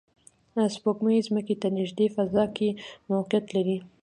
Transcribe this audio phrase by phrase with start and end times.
[0.73, 2.69] سپوږمۍ ځمکې ته نږدې فضا کې
[3.09, 3.77] موقعیت لري